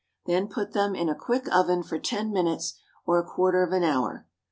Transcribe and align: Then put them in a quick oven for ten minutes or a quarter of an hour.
Then 0.25 0.47
put 0.47 0.71
them 0.71 0.95
in 0.95 1.09
a 1.09 1.15
quick 1.15 1.47
oven 1.55 1.83
for 1.83 1.99
ten 1.99 2.31
minutes 2.33 2.73
or 3.05 3.19
a 3.19 3.23
quarter 3.23 3.61
of 3.61 3.71
an 3.71 3.83
hour. 3.83 4.25